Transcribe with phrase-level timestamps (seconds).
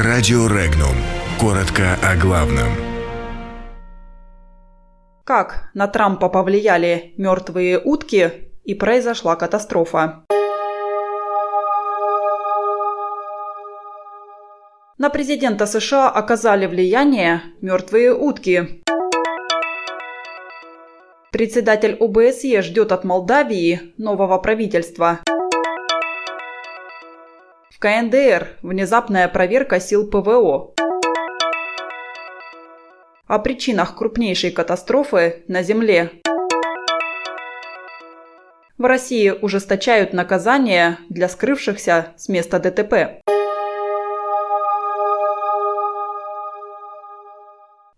[0.00, 0.94] Радио Регнум.
[1.40, 2.68] Коротко о главном.
[5.24, 8.30] Как на Трампа повлияли мертвые утки
[8.62, 10.24] и произошла катастрофа.
[14.98, 18.84] На президента США оказали влияние мертвые утки.
[21.32, 25.18] Председатель ОБСЕ ждет от Молдавии нового правительства.
[27.80, 30.74] КНДР внезапная проверка сил ПВО.
[33.28, 36.10] О причинах крупнейшей катастрофы на Земле.
[38.78, 43.22] В России ужесточают наказания для скрывшихся с места ДТП.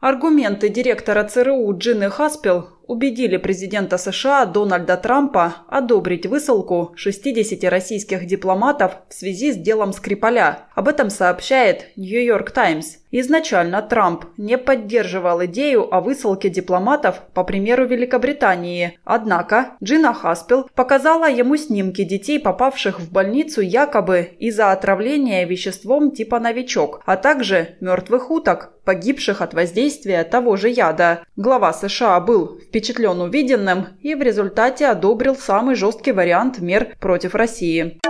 [0.00, 8.96] Аргументы директора ЦРУ Джины Хаспел убедили президента США Дональда Трампа одобрить высылку 60 российских дипломатов
[9.08, 10.64] в связи с делом Скрипаля.
[10.74, 12.96] Об этом сообщает Нью-Йорк Таймс.
[13.12, 18.98] Изначально Трамп не поддерживал идею о высылке дипломатов по примеру Великобритании.
[19.04, 26.40] Однако Джина Хаспел показала ему снимки детей, попавших в больницу якобы из-за отравления веществом типа
[26.40, 31.24] «новичок», а также мертвых уток, погибших от воздействия того же яда.
[31.36, 37.34] Глава США был впечатлен впечатлен увиденным и в результате одобрил самый жесткий вариант мер против
[37.34, 38.00] России.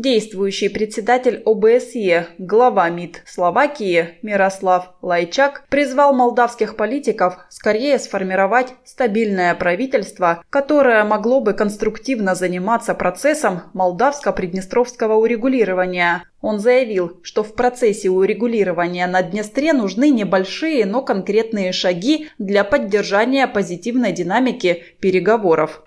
[0.00, 10.42] Действующий председатель ОБСЕ, глава МИД Словакии Мирослав Лайчак призвал молдавских политиков скорее сформировать стабильное правительство,
[10.48, 16.24] которое могло бы конструктивно заниматься процессом молдавско-приднестровского урегулирования.
[16.40, 23.46] Он заявил, что в процессе урегулирования на Днестре нужны небольшие, но конкретные шаги для поддержания
[23.46, 25.82] позитивной динамики переговоров.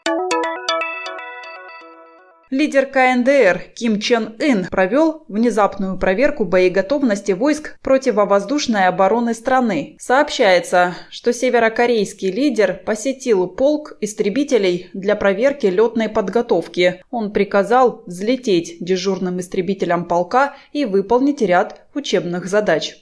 [2.53, 9.97] Лидер КНДР Ким Чен Ын провел внезапную проверку боеготовности войск противовоздушной обороны страны.
[9.99, 17.01] Сообщается, что северокорейский лидер посетил полк истребителей для проверки летной подготовки.
[17.09, 22.99] Он приказал взлететь дежурным истребителям полка и выполнить ряд учебных задач.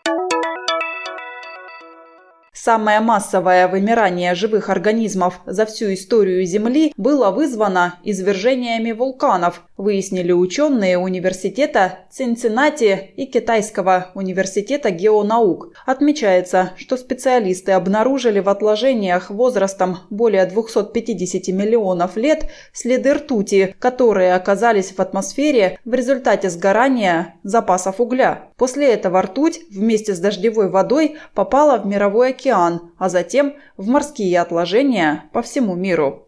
[2.63, 10.99] Самое массовое вымирание живых организмов за всю историю Земли было вызвано извержениями вулканов, выяснили ученые
[10.99, 15.73] университета Цинциннати и Китайского университета геонаук.
[15.87, 24.91] Отмечается, что специалисты обнаружили в отложениях возрастом более 250 миллионов лет следы ртути, которые оказались
[24.91, 28.49] в атмосфере в результате сгорания запасов угля.
[28.55, 34.39] После этого ртуть вместе с дождевой водой попала в мировой океан, а затем в морские
[34.39, 36.27] отложения по всему миру.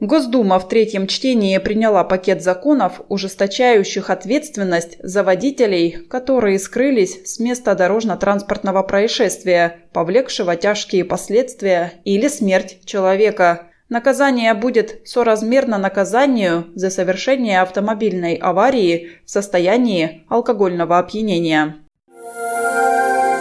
[0.00, 7.74] Госдума в третьем чтении приняла пакет законов, ужесточающих ответственность за водителей, которые скрылись с места
[7.74, 13.66] дорожно-транспортного происшествия, повлекшего тяжкие последствия или смерть человека.
[13.88, 21.87] Наказание будет соразмерно наказанию за совершение автомобильной аварии в состоянии алкогольного опьянения.